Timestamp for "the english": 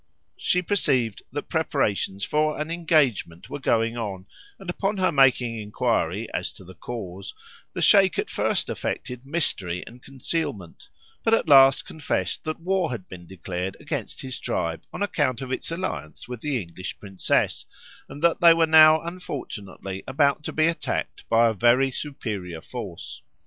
16.41-16.97